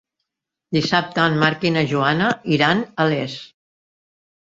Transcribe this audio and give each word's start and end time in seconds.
Dissabte 0.77 1.27
en 1.33 1.37
Marc 1.45 1.69
i 1.71 1.73
na 1.77 1.85
Joana 1.93 2.33
iran 2.59 2.85
a 3.07 3.11
Les. 3.15 3.41